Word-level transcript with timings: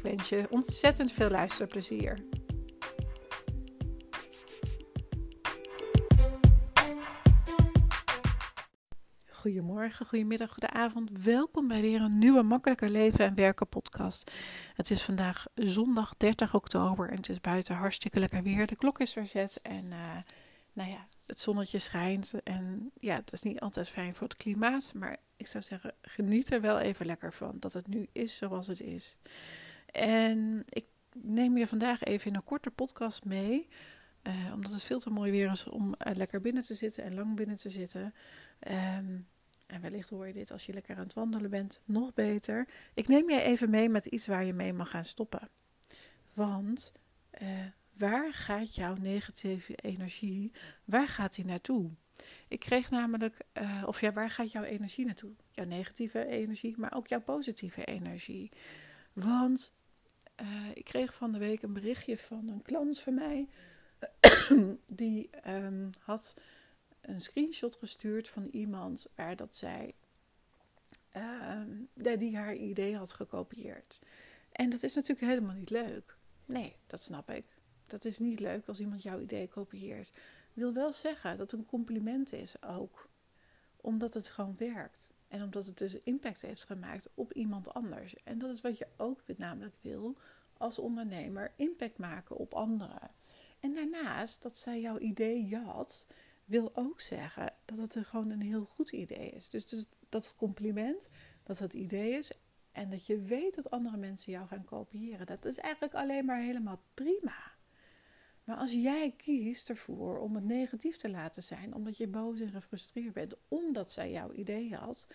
Ik 0.00 0.06
wens 0.06 0.28
je 0.28 0.46
ontzettend 0.50 1.12
veel 1.12 1.30
luisterplezier. 1.30 2.18
Goedemorgen, 9.30 10.06
goedemiddag, 10.06 10.50
goedenavond. 10.50 11.10
Welkom 11.22 11.68
bij 11.68 11.80
weer 11.80 12.00
een 12.00 12.18
nieuwe 12.18 12.42
Makkelijker 12.42 12.88
Leven 12.88 13.24
en 13.24 13.34
Werken 13.34 13.68
podcast. 13.68 14.30
Het 14.74 14.90
is 14.90 15.02
vandaag 15.02 15.46
zondag 15.54 16.14
30 16.16 16.54
oktober 16.54 17.10
en 17.10 17.16
het 17.16 17.28
is 17.28 17.40
buiten 17.40 17.74
hartstikke 17.74 18.20
lekker 18.20 18.42
weer. 18.42 18.66
De 18.66 18.76
klok 18.76 18.98
is 18.98 19.12
verzet 19.12 19.60
en 19.62 19.84
uh, 19.84 20.16
nou 20.72 20.90
ja, 20.90 21.06
het 21.26 21.40
zonnetje 21.40 21.78
schijnt. 21.78 22.34
En 22.44 22.90
ja, 23.00 23.14
het 23.14 23.32
is 23.32 23.42
niet 23.42 23.60
altijd 23.60 23.88
fijn 23.88 24.14
voor 24.14 24.28
het 24.28 24.36
klimaat, 24.36 24.92
maar 24.94 25.16
ik 25.36 25.46
zou 25.46 25.64
zeggen, 25.64 25.94
geniet 26.02 26.52
er 26.52 26.60
wel 26.60 26.78
even 26.78 27.06
lekker 27.06 27.32
van 27.32 27.56
dat 27.58 27.72
het 27.72 27.86
nu 27.86 28.08
is 28.12 28.36
zoals 28.36 28.66
het 28.66 28.80
is. 28.80 29.16
En 29.92 30.62
ik 30.68 30.84
neem 31.12 31.56
je 31.56 31.66
vandaag 31.66 32.02
even 32.02 32.26
in 32.30 32.34
een 32.34 32.44
korte 32.44 32.70
podcast 32.70 33.24
mee. 33.24 33.68
Uh, 34.22 34.52
omdat 34.54 34.72
het 34.72 34.82
veel 34.82 34.98
te 34.98 35.10
mooi 35.10 35.30
weer 35.30 35.50
is 35.50 35.66
om 35.66 35.86
uh, 35.86 36.14
lekker 36.14 36.40
binnen 36.40 36.62
te 36.62 36.74
zitten 36.74 37.04
en 37.04 37.14
lang 37.14 37.36
binnen 37.36 37.56
te 37.56 37.70
zitten. 37.70 38.14
Um, 38.68 39.28
en 39.66 39.80
wellicht 39.80 40.08
hoor 40.08 40.26
je 40.26 40.32
dit 40.32 40.50
als 40.50 40.66
je 40.66 40.72
lekker 40.72 40.96
aan 40.96 41.02
het 41.02 41.14
wandelen 41.14 41.50
bent, 41.50 41.80
nog 41.84 42.14
beter. 42.14 42.68
Ik 42.94 43.08
neem 43.08 43.30
je 43.30 43.40
even 43.40 43.70
mee 43.70 43.88
met 43.88 44.06
iets 44.06 44.26
waar 44.26 44.44
je 44.44 44.52
mee 44.52 44.72
mag 44.72 44.90
gaan 44.90 45.04
stoppen. 45.04 45.48
Want 46.34 46.92
uh, 47.42 47.48
waar 47.96 48.34
gaat 48.34 48.74
jouw 48.74 48.94
negatieve 48.94 49.74
energie, 49.74 50.52
waar 50.84 51.08
gaat 51.08 51.34
die 51.34 51.44
naartoe? 51.44 51.90
Ik 52.48 52.60
kreeg 52.60 52.90
namelijk, 52.90 53.36
of 53.86 54.00
ja, 54.00 54.12
waar 54.12 54.30
gaat 54.30 54.52
jouw 54.52 54.62
energie 54.62 55.04
naartoe? 55.04 55.32
Jouw 55.50 55.66
negatieve 55.66 56.26
energie, 56.26 56.78
maar 56.78 56.94
ook 56.94 57.08
jouw 57.08 57.20
positieve 57.20 57.84
energie. 57.84 58.52
Want 59.12 59.74
uh, 60.40 60.68
ik 60.74 60.84
kreeg 60.84 61.14
van 61.14 61.32
de 61.32 61.38
week 61.38 61.62
een 61.62 61.72
berichtje 61.72 62.18
van 62.18 62.48
een 62.48 62.62
klant 62.62 63.00
van 63.00 63.14
mij. 63.14 63.48
die 64.86 65.30
um, 65.46 65.90
had 66.00 66.34
een 67.00 67.20
screenshot 67.20 67.76
gestuurd 67.76 68.28
van 68.28 68.48
iemand 68.50 69.06
waar 69.14 69.36
dat 69.36 69.56
zij. 69.56 69.94
Um, 71.16 71.88
die 71.94 72.36
haar 72.36 72.54
idee 72.54 72.96
had 72.96 73.12
gekopieerd. 73.12 73.98
En 74.52 74.70
dat 74.70 74.82
is 74.82 74.94
natuurlijk 74.94 75.26
helemaal 75.26 75.54
niet 75.54 75.70
leuk. 75.70 76.16
Nee, 76.44 76.76
dat 76.86 77.00
snap 77.00 77.30
ik. 77.30 77.44
Dat 77.86 78.04
is 78.04 78.18
niet 78.18 78.40
leuk 78.40 78.66
als 78.66 78.80
iemand 78.80 79.02
jouw 79.02 79.20
idee 79.20 79.48
kopieert. 79.48 80.12
Wil 80.52 80.72
wel 80.72 80.92
zeggen 80.92 81.36
dat 81.36 81.50
het 81.50 81.60
een 81.60 81.66
compliment 81.66 82.32
is 82.32 82.62
ook. 82.62 83.08
Omdat 83.80 84.14
het 84.14 84.28
gewoon 84.28 84.54
werkt. 84.56 85.12
En 85.28 85.42
omdat 85.42 85.66
het 85.66 85.78
dus 85.78 85.94
impact 85.94 86.42
heeft 86.42 86.64
gemaakt 86.64 87.08
op 87.14 87.32
iemand 87.32 87.74
anders. 87.74 88.14
En 88.24 88.38
dat 88.38 88.50
is 88.50 88.60
wat 88.60 88.78
je 88.78 88.86
ook 88.96 89.22
namelijk 89.36 89.76
wil 89.80 90.16
als 90.56 90.78
ondernemer: 90.78 91.52
impact 91.56 91.98
maken 91.98 92.36
op 92.36 92.52
anderen. 92.52 93.10
En 93.60 93.74
daarnaast, 93.74 94.42
dat 94.42 94.56
zij 94.56 94.80
jouw 94.80 94.98
idee 94.98 95.46
jat, 95.46 96.06
wil 96.44 96.76
ook 96.76 97.00
zeggen 97.00 97.52
dat 97.64 97.78
het 97.78 98.06
gewoon 98.06 98.30
een 98.30 98.42
heel 98.42 98.64
goed 98.64 98.92
idee 98.92 99.30
is. 99.30 99.48
Dus, 99.48 99.66
dus 99.66 99.86
dat 100.08 100.24
het 100.24 100.36
compliment, 100.36 101.08
dat 101.42 101.58
het 101.58 101.74
idee 101.74 102.12
is 102.12 102.32
en 102.72 102.90
dat 102.90 103.06
je 103.06 103.18
weet 103.18 103.54
dat 103.54 103.70
andere 103.70 103.96
mensen 103.96 104.32
jou 104.32 104.46
gaan 104.46 104.64
kopiëren. 104.64 105.26
Dat 105.26 105.44
is 105.44 105.58
eigenlijk 105.58 105.94
alleen 105.94 106.24
maar 106.24 106.40
helemaal 106.40 106.82
prima. 106.94 107.52
Maar 108.50 108.58
als 108.58 108.72
jij 108.72 109.14
kiest 109.16 109.68
ervoor 109.68 110.18
om 110.18 110.34
het 110.34 110.44
negatief 110.44 110.96
te 110.96 111.10
laten 111.10 111.42
zijn, 111.42 111.74
omdat 111.74 111.96
je 111.96 112.06
boos 112.06 112.40
en 112.40 112.50
gefrustreerd 112.50 113.12
bent, 113.12 113.36
omdat 113.48 113.92
zij 113.92 114.10
jouw 114.10 114.32
idee 114.32 114.74
had, 114.74 115.06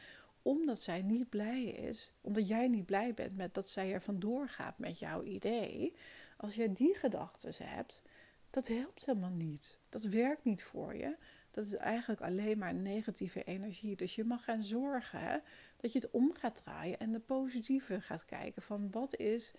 omdat 0.41 0.79
zij 0.79 1.01
niet 1.01 1.29
blij 1.29 1.63
is, 1.63 2.12
omdat 2.22 2.47
jij 2.47 2.68
niet 2.68 2.85
blij 2.85 3.13
bent 3.13 3.35
met 3.35 3.53
dat 3.53 3.69
zij 3.69 3.94
er 3.94 4.01
vandoor 4.01 4.50
gaat 4.50 4.79
met 4.79 5.00
jouw 5.00 5.24
idee, 5.24 5.95
als 6.38 6.56
jij 6.56 6.74
die 6.74 6.95
gedachten 6.95 7.68
hebt, 7.68 8.01
dat 8.50 8.68
helpt 8.68 9.06
helemaal 9.06 9.29
niet. 9.29 9.79
Dat 9.90 10.03
werkt 10.03 10.44
niet 10.44 10.63
voor 10.63 10.95
je. 10.95 11.18
Dat 11.51 11.66
is 11.66 11.75
eigenlijk 11.75 12.22
alleen 12.22 12.57
maar 12.57 12.74
negatieve 12.74 13.44
energie. 13.44 13.95
Dus 13.95 14.16
je 14.16 14.24
mag 14.24 14.44
gaan 14.44 14.63
zorgen 14.63 15.44
dat 15.78 15.91
je 15.91 16.00
het 16.00 16.12
om 16.12 16.34
gaat 16.34 16.56
draaien 16.63 17.00
en 17.00 17.12
de 17.12 17.19
positieve 17.19 18.01
gaat 18.01 18.25
kijken 18.25 18.62
van 18.62 18.91
wat 18.91 19.18
is 19.18 19.53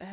uh, 0.00 0.08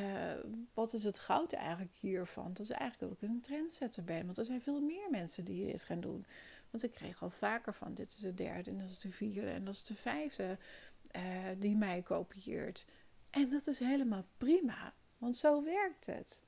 wat 0.73 0.93
is 0.93 1.03
het 1.03 1.19
goud 1.19 1.53
eigenlijk 1.53 1.95
hiervan? 1.99 2.53
Dat 2.53 2.59
is 2.59 2.69
eigenlijk 2.69 3.11
dat 3.11 3.21
ik 3.21 3.29
een 3.29 3.41
trendsetter 3.41 4.03
ben. 4.03 4.25
Want 4.25 4.37
er 4.37 4.45
zijn 4.45 4.61
veel 4.61 4.81
meer 4.81 5.09
mensen 5.09 5.45
die 5.45 5.71
dit 5.71 5.83
gaan 5.83 5.99
doen. 5.99 6.25
Want 6.69 6.83
ik 6.83 6.91
kreeg 6.91 7.23
al 7.23 7.29
vaker 7.29 7.73
van 7.73 7.93
dit 7.93 8.13
is 8.13 8.19
de 8.19 8.33
derde 8.33 8.69
en 8.69 8.77
dat 8.77 8.89
is 8.89 8.99
de 8.99 9.11
vierde 9.11 9.49
en 9.49 9.65
dat 9.65 9.73
is 9.73 9.83
de 9.83 9.95
vijfde 9.95 10.57
uh, 11.15 11.21
die 11.57 11.75
mij 11.75 12.01
kopieert. 12.01 12.85
En 13.29 13.49
dat 13.49 13.67
is 13.67 13.79
helemaal 13.79 14.25
prima. 14.37 14.93
Want 15.17 15.35
zo 15.35 15.63
werkt 15.63 16.05
het. 16.05 16.41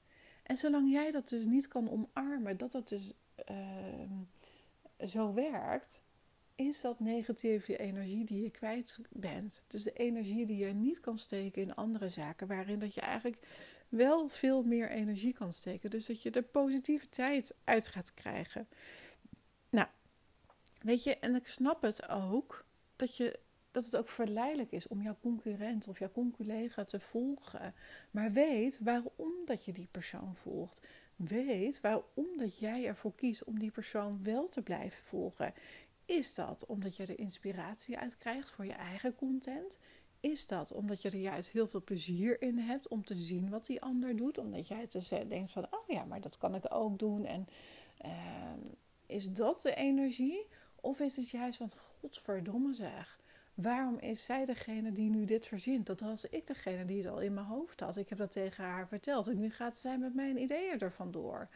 En 0.44 0.58
zolang 0.58 0.92
jij 0.92 1.12
dat 1.12 1.30
dus 1.30 1.46
niet 1.46 1.68
kan 1.68 1.90
omarmen, 1.90 2.58
dat 2.58 2.72
dat 2.72 2.88
dus 2.88 3.14
uh, 3.52 5.08
zo 5.08 5.34
werkt, 5.34 6.04
is 6.56 6.82
dat 6.82 7.00
negatieve 7.00 7.78
energie 7.78 8.26
die 8.26 8.44
je 8.44 8.50
kwijt 8.50 9.00
bent. 9.10 9.64
Dus 9.68 9.84
de 9.84 9.94
energie 9.94 10.46
die 10.46 10.66
je 10.66 10.74
niet 10.74 11.00
kan 11.00 11.18
steken 11.18 11.62
in 11.62 11.76
andere 11.76 12.10
zaken, 12.10 12.48
waarin 12.48 12.80
dat 12.80 12.94
je 12.94 13.02
eigenlijk 13.02 13.48
wel 13.90 14.28
veel 14.28 14.64
meer 14.64 14.90
energie 14.90 15.34
kan 15.34 15.54
steken. 15.54 15.90
Dus 15.90 16.06
dat 16.06 16.22
je 16.22 16.32
de 16.32 16.42
positiviteit 16.42 17.56
uit 17.64 17.88
gaat 17.88 18.14
krijgen. 18.14 18.68
Nou, 19.70 19.88
weet 20.82 21.04
je, 21.04 21.18
en 21.18 21.36
ik 21.36 21.48
snap 21.48 21.82
het 21.82 22.10
ook 22.10 22.66
dat 22.96 23.18
je 23.18 23.40
dat 23.72 23.86
het 23.86 23.98
ook 23.98 24.10
verleidelijk 24.10 24.72
is 24.72 24.88
om 24.88 25.02
jouw 25.02 25.18
concurrent 25.22 25.88
of 25.88 26.00
jouw 26.00 26.12
conculega 26.12 26.84
te 26.84 27.00
volgen. 27.00 27.74
Maar 28.12 28.32
weet 28.32 28.80
waarom 28.82 29.34
dat 29.46 29.66
je 29.66 29.72
die 29.72 29.88
persoon 29.92 30.36
volgt. 30.36 30.82
Weet 31.16 31.82
waarom 31.82 32.38
dat 32.38 32.60
jij 32.60 32.86
ervoor 32.86 33.16
kiest 33.16 33.44
om 33.44 33.60
die 33.60 33.72
persoon 33.72 34.24
wel 34.24 34.48
te 34.48 34.62
blijven 34.62 35.04
volgen. 35.04 35.54
Is 36.06 36.34
dat 36.34 36.66
omdat 36.66 36.96
je 36.96 37.06
er 37.06 37.20
inspiratie 37.20 37.98
uit 37.98 38.18
krijgt 38.18 38.50
voor 38.50 38.66
je 38.66 38.74
eigen 38.74 39.16
content? 39.16 39.80
Is 40.20 40.48
dat 40.48 40.72
omdat 40.72 41.02
je 41.02 41.10
er 41.10 41.18
juist 41.18 41.50
heel 41.50 41.68
veel 41.68 41.84
plezier 41.84 42.42
in 42.42 42.58
hebt 42.58 42.88
om 42.88 43.06
te 43.06 43.16
zien 43.16 43.50
wat 43.50 43.66
die 43.66 43.82
ander 43.82 44.16
doet? 44.16 44.38
Omdat 44.38 44.68
jij 44.68 44.88
te 44.88 45.26
denkt 45.28 45.52
van, 45.52 45.68
oh 45.72 45.88
ja, 45.88 46.06
maar 46.06 46.22
dat 46.22 46.38
kan 46.38 46.56
ik 46.56 46.74
ook 46.74 47.00
doen. 47.00 47.26
En 47.26 47.48
uh, 48.06 48.12
is 49.06 49.32
dat 49.32 49.62
de 49.62 49.76
energie? 49.76 50.48
Of 50.76 51.00
is 51.00 51.16
het 51.16 51.30
juist 51.30 51.58
van, 51.58 51.72
godverdomme 52.00 52.74
zeg. 52.74 53.20
Waarom 53.54 53.98
is 53.98 54.24
zij 54.26 54.46
degene 54.46 54.92
die 54.92 55.10
nu 55.10 55.26
dit 55.26 55.48
verzint? 55.48 55.86
Dat 55.86 56.00
was 56.00 56.26
ik 56.26 56.48
degene 56.48 56.86
die 56.86 56.98
het 56.98 57.12
al 57.12 57.22
in 57.22 57.34
mijn 57.34 57.46
hoofd 57.46 57.80
had. 57.80 57.98
Ik 57.98 58.10
heb 58.10 58.18
dat 58.18 58.32
tegen 58.32 58.64
haar 58.64 58.88
verteld 58.88 59.28
en 59.28 59.40
nu 59.40 59.52
gaat 59.52 59.78
zij 59.78 59.98
met 59.98 60.14
mijn 60.14 60.42
ideeën 60.42 60.80
er 60.80 60.92
vandoor. 60.92 61.50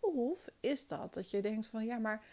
Of 0.00 0.48
is 0.60 0.86
dat 0.86 1.14
dat 1.14 1.30
je 1.30 1.42
denkt 1.42 1.66
van, 1.66 1.84
ja, 1.84 1.98
maar... 1.98 2.24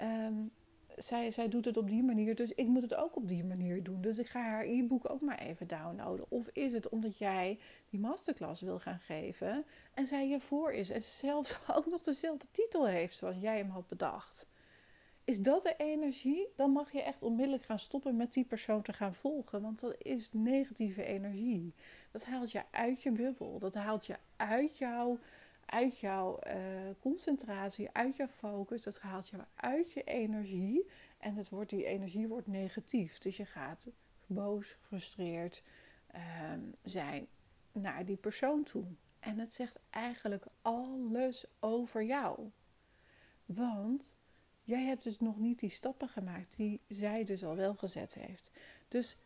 Um, 0.00 0.52
zij, 0.96 1.30
zij 1.30 1.48
doet 1.48 1.64
het 1.64 1.76
op 1.76 1.88
die 1.88 2.02
manier, 2.02 2.34
dus 2.34 2.52
ik 2.52 2.66
moet 2.66 2.82
het 2.82 2.94
ook 2.94 3.16
op 3.16 3.28
die 3.28 3.44
manier 3.44 3.82
doen. 3.82 4.00
Dus 4.00 4.18
ik 4.18 4.26
ga 4.26 4.40
haar 4.40 4.64
e-book 4.64 5.10
ook 5.10 5.20
maar 5.20 5.38
even 5.38 5.66
downloaden. 5.66 6.26
Of 6.28 6.48
is 6.52 6.72
het 6.72 6.88
omdat 6.88 7.18
jij 7.18 7.58
die 7.90 8.00
masterclass 8.00 8.62
wil 8.62 8.78
gaan 8.78 9.00
geven 9.00 9.64
en 9.94 10.06
zij 10.06 10.28
je 10.28 10.40
voor 10.40 10.72
is 10.72 10.90
en 10.90 11.02
zelfs 11.02 11.58
ook 11.76 11.86
nog 11.86 12.02
dezelfde 12.02 12.46
titel 12.50 12.86
heeft 12.86 13.16
zoals 13.16 13.36
jij 13.40 13.56
hem 13.56 13.70
had 13.70 13.88
bedacht? 13.88 14.48
Is 15.24 15.42
dat 15.42 15.62
de 15.62 15.74
energie? 15.76 16.48
Dan 16.56 16.70
mag 16.70 16.92
je 16.92 17.02
echt 17.02 17.22
onmiddellijk 17.22 17.64
gaan 17.64 17.78
stoppen 17.78 18.16
met 18.16 18.32
die 18.32 18.44
persoon 18.44 18.82
te 18.82 18.92
gaan 18.92 19.14
volgen. 19.14 19.62
Want 19.62 19.80
dat 19.80 19.94
is 19.98 20.32
negatieve 20.32 21.04
energie. 21.04 21.74
Dat 22.10 22.24
haalt 22.24 22.52
je 22.52 22.62
uit 22.70 23.02
je 23.02 23.10
bubbel. 23.10 23.58
Dat 23.58 23.74
haalt 23.74 24.06
je 24.06 24.16
uit 24.36 24.78
jouw 24.78 25.18
uit 25.66 25.98
jouw 25.98 26.38
uh, 26.46 26.54
concentratie, 27.00 27.88
uit 27.92 28.16
jouw 28.16 28.28
focus. 28.28 28.82
Dat 28.82 28.98
haalt 29.00 29.28
je 29.28 29.36
uit 29.54 29.92
je 29.92 30.02
energie. 30.04 30.86
En 31.18 31.36
het 31.36 31.48
wordt, 31.48 31.70
die 31.70 31.84
energie 31.84 32.28
wordt 32.28 32.46
negatief. 32.46 33.18
Dus 33.18 33.36
je 33.36 33.44
gaat 33.44 33.88
boos, 34.26 34.76
gefrustreerd 34.80 35.62
uh, 36.14 36.20
zijn 36.82 37.26
naar 37.72 38.04
die 38.04 38.16
persoon 38.16 38.62
toe. 38.62 38.84
En 39.20 39.38
het 39.38 39.54
zegt 39.54 39.78
eigenlijk 39.90 40.44
alles 40.62 41.44
over 41.60 42.04
jou. 42.04 42.50
Want 43.46 44.14
jij 44.62 44.84
hebt 44.84 45.02
dus 45.02 45.18
nog 45.18 45.38
niet 45.38 45.58
die 45.58 45.70
stappen 45.70 46.08
gemaakt 46.08 46.56
die 46.56 46.80
zij 46.88 47.24
dus 47.24 47.44
al 47.44 47.56
wel 47.56 47.74
gezet 47.74 48.14
heeft. 48.14 48.50
Dus 48.88 49.18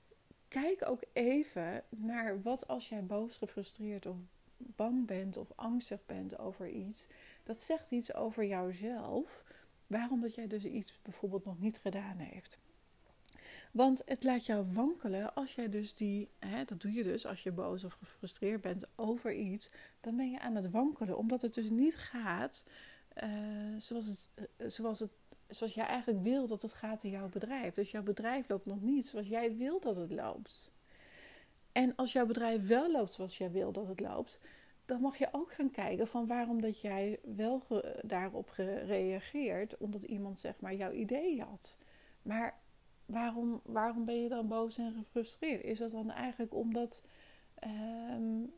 kijk 0.49 0.89
ook 0.89 1.03
even 1.13 1.85
naar 1.89 2.43
wat 2.43 2.69
als 2.69 2.89
jij 2.89 3.05
boos, 3.05 3.37
gefrustreerd 3.37 4.07
of 4.07 4.17
bang 4.59 5.07
bent 5.07 5.37
of 5.37 5.53
angstig 5.55 6.07
bent 6.07 6.39
over 6.39 6.69
iets, 6.69 7.07
dat 7.43 7.61
zegt 7.61 7.91
iets 7.91 8.15
over 8.15 8.45
jouzelf. 8.45 9.45
Waarom 9.87 10.21
dat 10.21 10.35
jij 10.35 10.47
dus 10.47 10.65
iets 10.65 10.99
bijvoorbeeld 11.03 11.45
nog 11.45 11.59
niet 11.61 11.79
gedaan 11.79 12.19
heeft. 12.19 12.59
Want 13.73 14.03
het 14.07 14.25
laat 14.25 14.47
jou 14.47 14.73
wankelen 14.73 15.35
als 15.35 15.55
jij 15.55 15.69
dus 15.69 15.95
die, 15.95 16.29
hè, 16.39 16.65
dat 16.65 16.81
doe 16.81 16.93
je 16.93 17.03
dus 17.03 17.27
als 17.27 17.43
je 17.43 17.53
boos 17.53 17.85
of 17.85 17.93
gefrustreerd 17.93 18.61
bent 18.61 18.87
over 18.97 19.35
iets, 19.35 19.71
dan 20.01 20.17
ben 20.17 20.31
je 20.31 20.41
aan 20.41 20.55
het 20.55 20.71
wankelen, 20.71 21.19
omdat 21.19 21.43
het 21.43 21.55
dus 21.55 21.71
niet 21.71 21.97
gaat 21.97 22.65
uh, 23.23 23.31
zoals, 23.79 24.07
het, 24.07 24.29
uh, 24.37 24.69
zoals, 24.69 24.99
het, 24.99 25.11
zoals 25.49 25.75
jij 25.75 25.87
eigenlijk 25.87 26.23
wil 26.23 26.47
dat 26.47 26.63
het 26.63 26.73
gaat 26.73 27.03
in 27.03 27.11
jouw 27.11 27.29
bedrijf. 27.29 27.75
Dus 27.75 27.91
jouw 27.91 28.03
bedrijf 28.03 28.49
loopt 28.49 28.67
nog 28.67 28.81
niet 28.81 29.07
zoals 29.07 29.27
jij 29.27 29.57
wil 29.57 29.81
dat 29.81 29.97
het 29.97 30.13
loopt. 30.13 30.73
En 31.73 31.97
als 31.97 32.13
jouw 32.13 32.27
bedrijf 32.27 32.67
wel 32.67 32.91
loopt 32.91 33.13
zoals 33.13 33.39
jij 33.39 33.51
wil 33.51 33.73
dat 33.73 33.89
het 33.89 34.01
loopt, 34.01 34.41
dan 34.85 35.01
mag 35.01 35.19
je 35.19 35.29
ook 35.33 35.53
gaan 35.53 35.71
kijken 35.71 36.09
van 36.09 36.27
waarom 36.27 36.61
dat 36.61 36.81
jij 36.81 37.19
wel 37.37 37.63
daarop 38.03 38.49
gereageerd, 38.49 39.77
omdat 39.77 40.03
iemand 40.03 40.41
zeg 40.41 40.61
maar 40.61 40.75
jouw 40.75 40.93
idee 40.93 41.43
had. 41.43 41.79
Maar 42.23 42.59
waarom, 43.07 43.61
waarom 43.65 44.05
ben 44.05 44.23
je 44.23 44.29
dan 44.29 44.49
boos 44.49 44.79
en 44.79 44.93
gefrustreerd? 44.93 45.63
Is 45.63 45.79
dat 45.79 45.91
dan 45.91 46.11
eigenlijk 46.11 46.55
omdat, 46.55 47.05
um, 47.65 48.53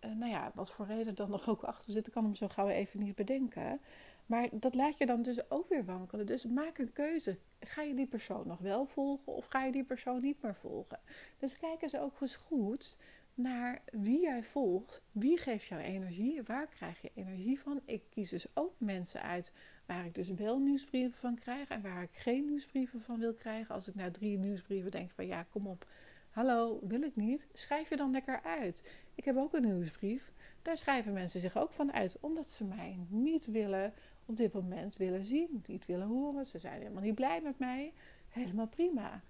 nou 0.00 0.30
ja, 0.30 0.50
wat 0.54 0.70
voor 0.70 0.86
reden 0.86 1.14
dan 1.14 1.30
nog 1.30 1.48
ook 1.48 1.62
achter 1.62 1.92
zit, 1.92 2.06
ik 2.06 2.12
kan 2.12 2.24
hem 2.24 2.34
zo 2.34 2.48
gauw 2.48 2.68
even 2.68 3.00
niet 3.00 3.14
bedenken. 3.14 3.80
Maar 4.26 4.48
dat 4.52 4.74
laat 4.74 4.98
je 4.98 5.06
dan 5.06 5.22
dus 5.22 5.50
ook 5.50 5.68
weer 5.68 5.84
wankelen. 5.84 6.26
Dus 6.26 6.44
maak 6.44 6.78
een 6.78 6.92
keuze. 6.92 7.38
Ga 7.60 7.82
je 7.82 7.94
die 7.94 8.06
persoon 8.06 8.46
nog 8.46 8.58
wel 8.58 8.86
volgen 8.86 9.32
of 9.32 9.46
ga 9.46 9.64
je 9.64 9.72
die 9.72 9.84
persoon 9.84 10.20
niet 10.20 10.42
meer 10.42 10.54
volgen? 10.54 11.00
Dus 11.38 11.58
kijk 11.58 11.82
eens 11.82 11.96
ook 11.96 12.20
eens 12.20 12.36
goed 12.36 12.96
naar 13.34 13.82
wie 13.92 14.20
jij 14.20 14.42
volgt. 14.42 15.02
Wie 15.12 15.38
geeft 15.38 15.66
jou 15.66 15.82
energie? 15.82 16.42
Waar 16.42 16.66
krijg 16.66 17.00
je 17.00 17.10
energie 17.14 17.60
van? 17.60 17.80
Ik 17.84 18.02
kies 18.10 18.30
dus 18.30 18.46
ook 18.54 18.74
mensen 18.78 19.22
uit 19.22 19.52
waar 19.86 20.06
ik 20.06 20.14
dus 20.14 20.30
wel 20.30 20.58
nieuwsbrieven 20.58 21.18
van 21.18 21.38
krijg 21.38 21.68
en 21.68 21.82
waar 21.82 22.02
ik 22.02 22.12
geen 22.12 22.44
nieuwsbrieven 22.46 23.00
van 23.00 23.18
wil 23.18 23.34
krijgen. 23.34 23.74
Als 23.74 23.88
ik 23.88 23.94
na 23.94 24.10
drie 24.10 24.38
nieuwsbrieven 24.38 24.90
denk 24.90 25.10
van 25.10 25.26
ja, 25.26 25.42
kom 25.42 25.66
op, 25.66 25.86
hallo, 26.30 26.78
wil 26.82 27.02
ik 27.02 27.16
niet. 27.16 27.46
Schrijf 27.52 27.88
je 27.88 27.96
dan 27.96 28.10
lekker 28.10 28.42
uit. 28.42 28.90
Ik 29.14 29.24
heb 29.24 29.36
ook 29.36 29.54
een 29.54 29.64
nieuwsbrief. 29.64 30.32
Daar 30.62 30.76
schrijven 30.76 31.12
mensen 31.12 31.40
zich 31.40 31.56
ook 31.56 31.72
van 31.72 31.92
uit, 31.92 32.16
omdat 32.20 32.46
ze 32.46 32.64
mij 32.64 32.98
niet 33.08 33.46
willen 33.46 33.92
op 34.26 34.36
dit 34.36 34.52
moment 34.52 34.96
willen 34.96 35.24
zien, 35.24 35.64
niet 35.66 35.86
willen 35.86 36.06
horen. 36.06 36.46
Ze 36.46 36.58
zijn 36.58 36.80
helemaal 36.80 37.02
niet 37.02 37.14
blij 37.14 37.40
met 37.42 37.58
mij. 37.58 37.92
Helemaal 38.28 38.68
prima 38.68 39.22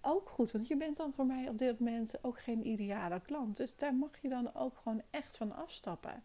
ook 0.00 0.28
goed, 0.28 0.50
want 0.50 0.68
je 0.68 0.76
bent 0.76 0.96
dan 0.96 1.12
voor 1.12 1.26
mij 1.26 1.48
op 1.48 1.58
dit 1.58 1.78
moment 1.78 2.24
ook 2.24 2.40
geen 2.40 2.66
ideale 2.66 3.20
klant. 3.20 3.56
Dus 3.56 3.76
daar 3.76 3.94
mag 3.94 4.10
je 4.22 4.28
dan 4.28 4.54
ook 4.54 4.76
gewoon 4.76 5.02
echt 5.10 5.36
van 5.36 5.56
afstappen. 5.56 6.22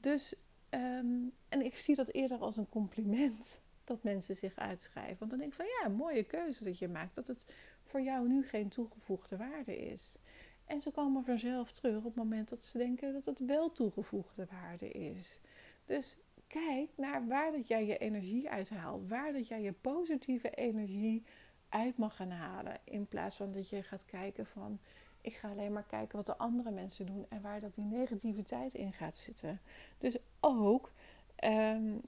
Dus, 0.00 0.34
ehm, 0.68 1.16
en 1.48 1.64
ik 1.64 1.76
zie 1.76 1.94
dat 1.94 2.08
eerder 2.08 2.38
als 2.38 2.56
een 2.56 2.68
compliment 2.68 3.60
dat 3.84 4.02
mensen 4.02 4.34
zich 4.34 4.56
uitschrijven. 4.56 5.16
Want 5.18 5.30
dan 5.30 5.40
denk 5.40 5.52
ik 5.52 5.58
van 5.58 5.66
ja, 5.80 5.88
mooie 5.88 6.24
keuze 6.24 6.64
dat 6.64 6.78
je 6.78 6.88
maakt, 6.88 7.14
dat 7.14 7.26
het 7.26 7.54
voor 7.82 8.00
jou 8.00 8.28
nu 8.28 8.46
geen 8.46 8.68
toegevoegde 8.68 9.36
waarde 9.36 9.76
is. 9.76 10.18
En 10.64 10.80
ze 10.80 10.90
komen 10.90 11.24
vanzelf 11.24 11.72
terug 11.72 11.96
op 11.96 12.04
het 12.04 12.14
moment 12.14 12.48
dat 12.48 12.64
ze 12.64 12.78
denken 12.78 13.12
dat 13.12 13.24
het 13.24 13.44
wel 13.44 13.72
toegevoegde 13.72 14.46
waarde 14.50 14.90
is. 14.90 15.40
Dus 15.84 16.18
kijk 16.52 16.90
naar 16.96 17.26
waar 17.26 17.52
dat 17.52 17.68
jij 17.68 17.86
je 17.86 17.98
energie 17.98 18.50
uithaalt, 18.50 19.08
waar 19.08 19.32
dat 19.32 19.48
jij 19.48 19.62
je 19.62 19.72
positieve 19.72 20.50
energie 20.50 21.24
uit 21.68 21.96
mag 21.96 22.16
gaan 22.16 22.30
halen. 22.30 22.78
In 22.84 23.06
plaats 23.06 23.36
van 23.36 23.52
dat 23.52 23.68
je 23.68 23.82
gaat 23.82 24.04
kijken 24.04 24.46
van 24.46 24.78
ik 25.20 25.34
ga 25.34 25.50
alleen 25.50 25.72
maar 25.72 25.86
kijken 25.86 26.16
wat 26.16 26.26
de 26.26 26.36
andere 26.36 26.70
mensen 26.70 27.06
doen 27.06 27.26
en 27.28 27.42
waar 27.42 27.60
dat 27.60 27.74
die 27.74 27.84
negativiteit 27.84 28.74
in 28.74 28.92
gaat 28.92 29.16
zitten. 29.16 29.60
Dus 29.98 30.16
ook 30.40 30.92
um, 31.44 32.00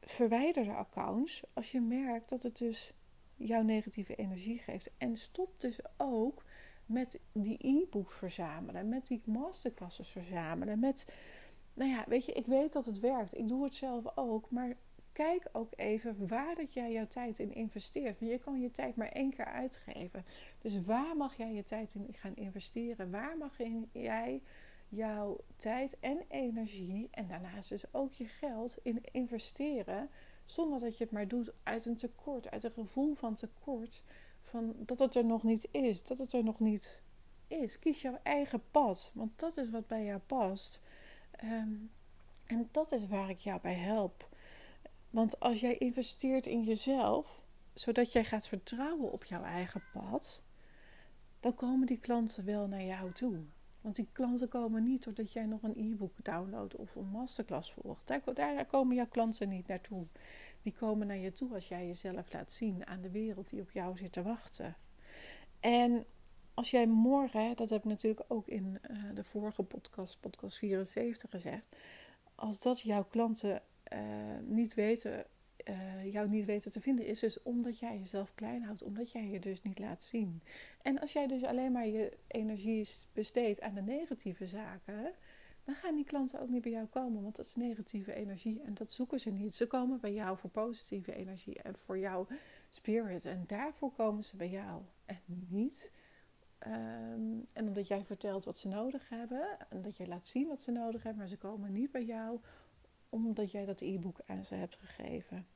verwijder 0.00 0.64
de 0.64 0.74
accounts 0.74 1.42
als 1.52 1.72
je 1.72 1.80
merkt 1.80 2.28
dat 2.28 2.42
het 2.42 2.58
dus 2.58 2.92
jouw 3.36 3.62
negatieve 3.62 4.14
energie 4.14 4.58
geeft. 4.58 4.90
En 4.98 5.16
stop 5.16 5.60
dus 5.60 5.78
ook 5.96 6.44
met 6.86 7.20
die 7.32 7.66
e-books 7.66 8.14
verzamelen, 8.14 8.88
met 8.88 9.06
die 9.06 9.22
masterclasses 9.24 10.08
verzamelen, 10.08 10.78
met, 10.78 11.16
nou 11.78 11.90
ja, 11.90 12.04
weet 12.06 12.24
je, 12.24 12.32
ik 12.32 12.46
weet 12.46 12.72
dat 12.72 12.84
het 12.84 13.00
werkt. 13.00 13.38
Ik 13.38 13.48
doe 13.48 13.64
het 13.64 13.74
zelf 13.74 14.16
ook, 14.16 14.50
maar 14.50 14.76
kijk 15.12 15.48
ook 15.52 15.72
even 15.76 16.28
waar 16.28 16.54
dat 16.54 16.72
jij 16.72 16.92
jouw 16.92 17.06
tijd 17.06 17.38
in 17.38 17.54
investeert. 17.54 18.18
Want 18.18 18.32
je 18.32 18.38
kan 18.38 18.60
je 18.60 18.70
tijd 18.70 18.96
maar 18.96 19.08
één 19.08 19.30
keer 19.30 19.44
uitgeven. 19.44 20.24
Dus 20.58 20.82
waar 20.82 21.16
mag 21.16 21.36
jij 21.36 21.52
je 21.52 21.64
tijd 21.64 21.94
in 21.94 22.08
gaan 22.12 22.36
investeren? 22.36 23.10
Waar 23.10 23.36
mag 23.36 23.58
jij 23.92 24.42
jouw 24.88 25.36
tijd 25.56 25.96
en 26.00 26.24
energie 26.28 27.08
en 27.10 27.26
daarnaast 27.26 27.68
dus 27.68 27.94
ook 27.94 28.12
je 28.12 28.24
geld 28.24 28.76
in 28.82 29.02
investeren? 29.12 30.10
Zonder 30.44 30.78
dat 30.80 30.98
je 30.98 31.04
het 31.04 31.12
maar 31.12 31.28
doet 31.28 31.52
uit 31.62 31.84
een 31.84 31.96
tekort, 31.96 32.50
uit 32.50 32.64
een 32.64 32.72
gevoel 32.72 33.14
van 33.14 33.34
tekort. 33.34 34.02
Van 34.42 34.74
dat 34.78 34.98
het 34.98 35.14
er 35.14 35.24
nog 35.24 35.42
niet 35.42 35.68
is, 35.70 36.04
dat 36.04 36.18
het 36.18 36.32
er 36.32 36.44
nog 36.44 36.60
niet 36.60 37.02
is. 37.46 37.78
Kies 37.78 38.02
jouw 38.02 38.18
eigen 38.22 38.62
pad, 38.70 39.10
want 39.14 39.38
dat 39.38 39.56
is 39.56 39.70
wat 39.70 39.86
bij 39.86 40.04
jou 40.04 40.20
past. 40.20 40.80
Ehm, 41.38 41.74
en 42.46 42.68
dat 42.70 42.92
is 42.92 43.06
waar 43.06 43.30
ik 43.30 43.38
jou 43.38 43.60
bij 43.60 43.74
help. 43.74 44.28
Want 45.10 45.40
als 45.40 45.60
jij 45.60 45.76
investeert 45.78 46.46
in 46.46 46.62
jezelf, 46.62 47.44
zodat 47.74 48.12
jij 48.12 48.24
gaat 48.24 48.48
vertrouwen 48.48 49.12
op 49.12 49.24
jouw 49.24 49.42
eigen 49.42 49.82
pad, 49.92 50.42
dan 51.40 51.54
komen 51.54 51.86
die 51.86 51.98
klanten 51.98 52.44
wel 52.44 52.66
naar 52.66 52.82
jou 52.82 53.12
toe. 53.12 53.38
Want 53.80 53.96
die 53.96 54.08
klanten 54.12 54.48
komen 54.48 54.84
niet 54.84 55.04
doordat 55.04 55.32
jij 55.32 55.46
nog 55.46 55.62
een 55.62 55.76
e-book 55.76 56.24
downloadt 56.24 56.76
of 56.76 56.94
een 56.94 57.08
masterclass 57.08 57.72
volgt. 57.72 58.06
Daar, 58.06 58.20
daar, 58.34 58.66
komen 58.66 58.96
jouw 58.96 59.08
klanten 59.08 59.48
niet 59.48 59.66
naartoe. 59.66 60.06
Die 60.62 60.72
komen 60.72 61.06
naar 61.06 61.16
je 61.16 61.32
toe 61.32 61.54
als 61.54 61.68
jij 61.68 61.86
jezelf 61.86 62.32
laat 62.32 62.52
zien 62.52 62.86
aan 62.86 63.00
de 63.00 63.10
wereld 63.10 63.48
die 63.48 63.60
op 63.60 63.70
jou 63.70 63.96
zit 63.96 64.12
te 64.12 64.22
wachten. 64.22 64.76
En 65.60 66.04
als 66.58 66.70
jij 66.70 66.86
morgen, 66.86 67.56
dat 67.56 67.70
heb 67.70 67.78
ik 67.78 67.84
natuurlijk 67.84 68.24
ook 68.28 68.48
in 68.48 68.78
uh, 68.90 68.96
de 69.14 69.24
vorige 69.24 69.62
podcast, 69.62 70.20
podcast 70.20 70.58
74 70.58 71.30
gezegd. 71.30 71.76
Als 72.34 72.62
dat 72.62 72.80
jouw 72.80 73.04
klanten 73.04 73.62
uh, 73.92 73.98
niet 74.44 74.74
weten, 74.74 75.24
uh, 75.64 76.12
jou 76.12 76.28
niet 76.28 76.44
weten 76.44 76.70
te 76.70 76.80
vinden, 76.80 77.06
is 77.06 77.20
dus 77.20 77.42
omdat 77.42 77.78
jij 77.78 77.98
jezelf 77.98 78.34
klein 78.34 78.62
houdt, 78.62 78.82
omdat 78.82 79.12
jij 79.12 79.28
je 79.28 79.40
dus 79.40 79.62
niet 79.62 79.78
laat 79.78 80.02
zien. 80.02 80.42
En 80.82 81.00
als 81.00 81.12
jij 81.12 81.26
dus 81.26 81.42
alleen 81.42 81.72
maar 81.72 81.86
je 81.86 82.16
energie 82.26 82.88
besteedt 83.12 83.60
aan 83.60 83.74
de 83.74 83.82
negatieve 83.82 84.46
zaken, 84.46 85.12
dan 85.64 85.74
gaan 85.74 85.94
die 85.94 86.04
klanten 86.04 86.40
ook 86.40 86.48
niet 86.48 86.62
bij 86.62 86.72
jou 86.72 86.86
komen, 86.86 87.22
want 87.22 87.36
dat 87.36 87.46
is 87.46 87.54
negatieve 87.54 88.14
energie 88.14 88.62
en 88.62 88.74
dat 88.74 88.92
zoeken 88.92 89.20
ze 89.20 89.30
niet. 89.30 89.54
Ze 89.54 89.66
komen 89.66 90.00
bij 90.00 90.12
jou 90.12 90.38
voor 90.38 90.50
positieve 90.50 91.14
energie 91.14 91.62
en 91.62 91.76
voor 91.76 91.98
jouw 91.98 92.26
spirit 92.68 93.24
en 93.24 93.44
daarvoor 93.46 93.92
komen 93.92 94.24
ze 94.24 94.36
bij 94.36 94.50
jou 94.50 94.82
en 95.04 95.46
niet. 95.48 95.90
Um, 96.66 97.46
en 97.52 97.66
omdat 97.66 97.88
jij 97.88 98.04
vertelt 98.04 98.44
wat 98.44 98.58
ze 98.58 98.68
nodig 98.68 99.08
hebben 99.08 99.46
en 99.68 99.82
dat 99.82 99.96
jij 99.96 100.06
laat 100.06 100.28
zien 100.28 100.48
wat 100.48 100.62
ze 100.62 100.70
nodig 100.70 101.02
hebben, 101.02 101.20
maar 101.20 101.28
ze 101.28 101.36
komen 101.36 101.72
niet 101.72 101.90
bij 101.90 102.04
jou 102.04 102.40
omdat 103.08 103.50
jij 103.50 103.64
dat 103.64 103.80
e-book 103.80 104.20
aan 104.26 104.44
ze 104.44 104.54
hebt 104.54 104.76
gegeven. 104.76 105.46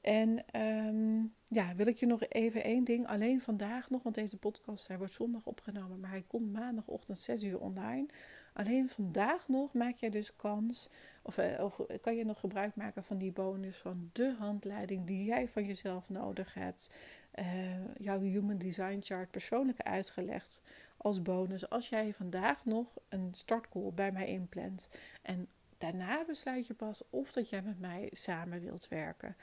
En 0.00 0.44
um, 0.60 1.34
ja, 1.48 1.74
wil 1.74 1.86
ik 1.86 1.98
je 1.98 2.06
nog 2.06 2.22
even 2.28 2.64
één 2.64 2.84
ding. 2.84 3.06
Alleen 3.06 3.40
vandaag 3.40 3.90
nog, 3.90 4.02
want 4.02 4.14
deze 4.14 4.36
podcast 4.36 4.88
hij 4.88 4.98
wordt 4.98 5.12
zondag 5.12 5.46
opgenomen, 5.46 6.00
maar 6.00 6.10
hij 6.10 6.24
komt 6.26 6.52
maandagochtend 6.52 7.18
6 7.18 7.42
uur 7.42 7.60
online. 7.60 8.06
Alleen 8.52 8.88
vandaag 8.88 9.48
nog 9.48 9.72
maak 9.72 9.96
jij 9.96 10.10
dus 10.10 10.36
kans, 10.36 10.88
of, 11.22 11.38
eh, 11.38 11.64
of 11.64 11.80
kan 12.00 12.16
je 12.16 12.24
nog 12.24 12.40
gebruik 12.40 12.74
maken 12.74 13.04
van 13.04 13.18
die 13.18 13.32
bonus 13.32 13.76
van 13.76 14.10
de 14.12 14.34
handleiding 14.38 15.06
die 15.06 15.24
jij 15.24 15.48
van 15.48 15.64
jezelf 15.64 16.08
nodig 16.08 16.54
hebt. 16.54 16.94
Uh, 17.40 17.46
jouw 17.98 18.20
Human 18.20 18.58
Design 18.58 18.98
Chart 19.00 19.30
persoonlijk 19.30 19.80
uitgelegd 19.80 20.62
als 20.96 21.22
bonus. 21.22 21.70
Als 21.70 21.88
jij 21.88 22.12
vandaag 22.12 22.64
nog 22.64 22.96
een 23.08 23.28
startcall 23.34 23.92
bij 23.94 24.12
mij 24.12 24.26
inplant. 24.26 24.88
En 25.22 25.48
Daarna 25.80 26.24
besluit 26.24 26.66
je 26.66 26.74
pas 26.74 27.02
of 27.10 27.32
dat 27.32 27.48
jij 27.48 27.62
met 27.62 27.80
mij 27.80 28.08
samen 28.12 28.60
wilt 28.60 28.88
werken. 28.88 29.36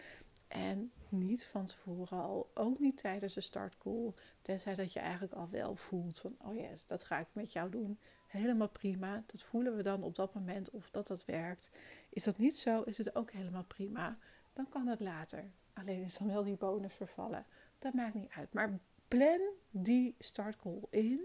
En 0.47 0.91
niet 1.09 1.45
van 1.45 1.65
tevoren 1.65 2.21
al, 2.21 2.49
ook 2.53 2.79
niet 2.79 2.97
tijdens 2.97 3.33
de 3.33 3.41
startcall. 3.41 4.13
Tenzij 4.41 4.75
dat 4.75 4.93
je 4.93 4.99
eigenlijk 4.99 5.33
al 5.33 5.49
wel 5.49 5.75
voelt 5.75 6.19
van, 6.19 6.35
oh 6.37 6.55
yes, 6.55 6.85
dat 6.85 7.03
ga 7.03 7.19
ik 7.19 7.27
met 7.31 7.51
jou 7.51 7.69
doen. 7.69 7.99
Helemaal 8.27 8.69
prima. 8.69 9.23
Dat 9.25 9.43
voelen 9.43 9.75
we 9.75 9.83
dan 9.83 10.03
op 10.03 10.15
dat 10.15 10.33
moment 10.33 10.69
of 10.69 10.89
dat 10.91 11.07
dat 11.07 11.25
werkt. 11.25 11.69
Is 12.09 12.23
dat 12.23 12.37
niet 12.37 12.55
zo, 12.57 12.81
is 12.81 12.97
het 12.97 13.15
ook 13.15 13.31
helemaal 13.31 13.65
prima. 13.67 14.17
Dan 14.53 14.69
kan 14.69 14.87
het 14.87 14.99
later. 14.99 15.43
Alleen 15.73 16.03
is 16.03 16.17
dan 16.17 16.27
wel 16.27 16.43
die 16.43 16.57
bonus 16.57 16.93
vervallen. 16.93 17.45
Dat 17.79 17.93
maakt 17.93 18.13
niet 18.13 18.31
uit. 18.35 18.53
Maar 18.53 18.79
plan 19.07 19.39
die 19.71 20.15
startcall 20.19 20.81
in. 20.89 21.21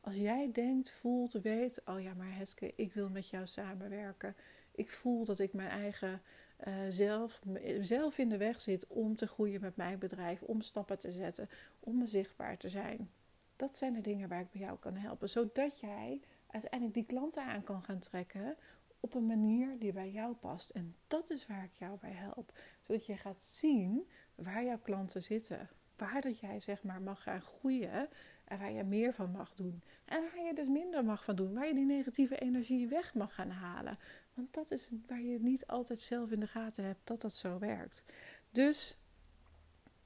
Als 0.00 0.14
jij 0.14 0.50
denkt, 0.52 0.90
voelt, 0.90 1.32
weet, 1.32 1.80
oh 1.84 2.00
ja, 2.00 2.14
maar 2.14 2.36
Heske, 2.36 2.72
ik 2.76 2.92
wil 2.92 3.08
met 3.08 3.28
jou 3.28 3.46
samenwerken. 3.46 4.36
Ik 4.74 4.90
voel 4.90 5.24
dat 5.24 5.38
ik 5.38 5.52
mijn 5.52 5.68
eigen 5.68 6.22
uh, 6.66 6.74
zelf, 6.88 7.40
zelf 7.80 8.18
in 8.18 8.28
de 8.28 8.36
weg 8.36 8.60
zit 8.60 8.86
om 8.86 9.16
te 9.16 9.26
groeien 9.26 9.60
met 9.60 9.76
mijn 9.76 9.98
bedrijf, 9.98 10.42
om 10.42 10.60
stappen 10.60 10.98
te 10.98 11.12
zetten, 11.12 11.48
om 11.80 11.98
me 11.98 12.06
zichtbaar 12.06 12.56
te 12.56 12.68
zijn. 12.68 13.10
Dat 13.56 13.76
zijn 13.76 13.92
de 13.92 14.00
dingen 14.00 14.28
waar 14.28 14.40
ik 14.40 14.50
bij 14.50 14.60
jou 14.60 14.78
kan 14.78 14.96
helpen, 14.96 15.28
zodat 15.28 15.80
jij 15.80 16.20
uiteindelijk 16.46 16.94
die 16.94 17.04
klanten 17.06 17.44
aan 17.44 17.64
kan 17.64 17.82
gaan 17.82 17.98
trekken 17.98 18.56
op 19.00 19.14
een 19.14 19.26
manier 19.26 19.78
die 19.78 19.92
bij 19.92 20.10
jou 20.10 20.34
past. 20.34 20.70
En 20.70 20.96
dat 21.06 21.30
is 21.30 21.46
waar 21.46 21.64
ik 21.64 21.74
jou 21.78 21.98
bij 22.00 22.12
help. 22.12 22.52
Zodat 22.82 23.06
je 23.06 23.16
gaat 23.16 23.42
zien 23.42 24.08
waar 24.34 24.64
jouw 24.64 24.78
klanten 24.78 25.22
zitten. 25.22 25.68
Waar 25.96 26.20
dat 26.20 26.38
jij 26.38 26.60
zeg 26.60 26.82
maar 26.82 27.02
mag 27.02 27.22
gaan 27.22 27.40
groeien 27.40 28.08
en 28.44 28.58
waar 28.58 28.72
je 28.72 28.84
meer 28.84 29.14
van 29.14 29.30
mag 29.30 29.54
doen. 29.54 29.82
En 30.04 30.22
waar 30.22 30.44
je 30.46 30.54
dus 30.54 30.66
minder 30.66 31.04
mag 31.04 31.24
van 31.24 31.36
doen. 31.36 31.54
Waar 31.54 31.66
je 31.66 31.74
die 31.74 31.84
negatieve 31.84 32.38
energie 32.38 32.88
weg 32.88 33.14
mag 33.14 33.34
gaan 33.34 33.50
halen. 33.50 33.98
Want 34.34 34.54
dat 34.54 34.70
is 34.70 34.90
waar 35.06 35.20
je 35.20 35.40
niet 35.40 35.66
altijd 35.66 35.98
zelf 35.98 36.30
in 36.30 36.40
de 36.40 36.46
gaten 36.46 36.84
hebt 36.84 37.00
dat 37.06 37.20
dat 37.20 37.32
zo 37.32 37.58
werkt. 37.58 38.04
Dus 38.50 38.96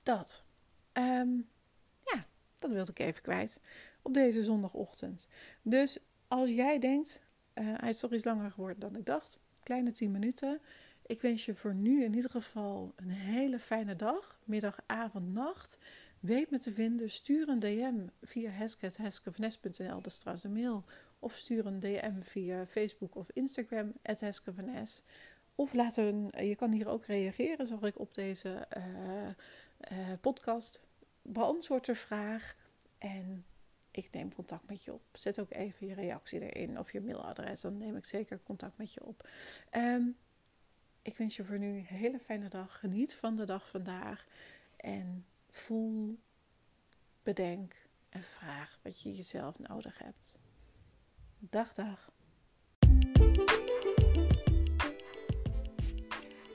dat. 0.02 0.44
Ehm, 0.92 1.36
ja, 2.04 2.22
dat 2.58 2.70
wilde 2.70 2.90
ik 2.90 2.98
even 2.98 3.22
kwijt. 3.22 3.60
Op 4.02 4.14
deze 4.14 4.42
zondagochtend. 4.42 5.28
Dus 5.62 5.98
als 6.28 6.48
jij 6.48 6.78
denkt, 6.78 7.22
uh, 7.54 7.74
hij 7.76 7.88
is 7.88 7.98
toch 7.98 8.12
iets 8.12 8.24
langer 8.24 8.50
geworden 8.50 8.80
dan 8.80 8.96
ik 8.96 9.06
dacht. 9.06 9.38
Kleine 9.62 9.92
10 9.92 10.10
minuten. 10.10 10.60
Ik 11.08 11.20
wens 11.20 11.44
je 11.44 11.54
voor 11.54 11.74
nu 11.74 12.04
in 12.04 12.14
ieder 12.14 12.30
geval 12.30 12.92
een 12.96 13.10
hele 13.10 13.58
fijne 13.58 13.96
dag. 13.96 14.38
Middag, 14.44 14.80
avond, 14.86 15.32
nacht. 15.32 15.78
Weet 16.20 16.50
me 16.50 16.58
te 16.58 16.72
vinden. 16.72 17.10
Stuur 17.10 17.48
een 17.48 17.58
DM 17.58 18.06
via 18.22 18.50
heske.heskevanes.nl. 18.50 19.94
Dat 19.94 20.06
is 20.06 20.18
trouwens 20.18 20.44
een 20.44 20.52
mail. 20.52 20.84
Of 21.18 21.36
stuur 21.36 21.66
een 21.66 21.80
DM 21.80 22.20
via 22.20 22.66
Facebook 22.66 23.14
of 23.14 23.30
Instagram. 23.32 23.92
Heskevanes. 24.02 25.02
Of 25.54 25.74
laat 25.74 25.96
een, 25.96 26.30
je 26.36 26.56
kan 26.56 26.72
hier 26.72 26.88
ook 26.88 27.04
reageren, 27.04 27.66
zag 27.66 27.82
ik 27.82 27.98
op 27.98 28.14
deze 28.14 28.66
uh, 28.76 29.28
uh, 29.92 30.12
podcast. 30.20 30.80
Beantwoord 31.22 31.86
de 31.86 31.94
vraag. 31.94 32.56
En 32.98 33.44
ik 33.90 34.08
neem 34.10 34.34
contact 34.34 34.68
met 34.68 34.84
je 34.84 34.92
op. 34.92 35.02
Zet 35.12 35.40
ook 35.40 35.52
even 35.52 35.86
je 35.86 35.94
reactie 35.94 36.52
erin 36.52 36.78
of 36.78 36.92
je 36.92 37.00
mailadres. 37.00 37.60
Dan 37.60 37.78
neem 37.78 37.96
ik 37.96 38.04
zeker 38.04 38.40
contact 38.42 38.78
met 38.78 38.92
je 38.92 39.04
op. 39.04 39.28
Um, 39.76 40.16
ik 41.08 41.16
wens 41.16 41.36
je 41.36 41.44
voor 41.44 41.58
nu 41.58 41.66
een 41.66 41.84
hele 41.84 42.18
fijne 42.18 42.48
dag. 42.48 42.78
Geniet 42.78 43.14
van 43.14 43.36
de 43.36 43.44
dag 43.44 43.68
vandaag. 43.68 44.26
En 44.76 45.26
voel, 45.48 46.18
bedenk 47.22 47.74
en 48.08 48.22
vraag 48.22 48.78
wat 48.82 49.02
je 49.02 49.14
jezelf 49.14 49.58
nodig 49.58 49.98
hebt. 49.98 50.38
Dag, 51.38 51.74
dag. 51.74 52.10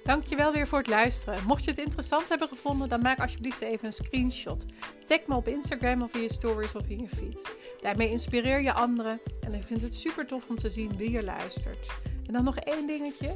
Dankjewel 0.04 0.52
weer 0.54 0.68
voor 0.68 0.78
het 0.78 0.88
luisteren. 0.88 1.46
Mocht 1.46 1.64
je 1.64 1.70
het 1.70 1.80
interessant 1.80 2.30
hebben 2.30 2.48
gevonden, 2.48 2.90
dan 2.90 3.02
maak 3.02 3.20
alsjeblieft 3.20 3.62
even 3.62 3.86
een 3.86 3.94
screenshot. 3.94 4.66
Tag 5.06 5.28
me 5.28 5.36
op 5.36 5.48
Instagram 5.48 6.02
of 6.02 6.16
in 6.16 6.22
je 6.22 6.34
stories 6.34 6.76
of 6.76 6.88
in 6.88 7.00
je 7.00 7.10
feed. 7.10 7.56
Daarmee 7.82 8.10
inspireer 8.10 8.62
je 8.62 8.74
anderen 8.74 9.22
en 9.42 9.54
ik 9.54 9.64
vind 9.64 9.82
het 9.82 9.94
super 9.94 10.28
tof 10.28 10.50
om 10.50 10.58
te 10.58 10.70
zien 10.70 10.98
wie 10.98 11.12
je 11.12 11.24
luistert. 11.24 11.88
En 12.28 12.34
dan 12.34 12.44
nog 12.44 12.58
één 12.58 12.88
dingetje. 12.88 13.36